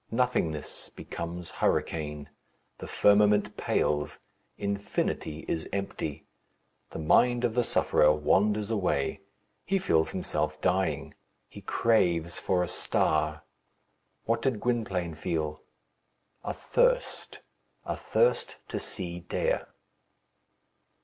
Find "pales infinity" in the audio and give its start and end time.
3.55-5.45